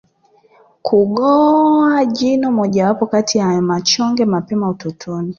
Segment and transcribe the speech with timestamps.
[0.81, 5.29] Kungoa jino mojawapo kati ya machonge mapema utotoni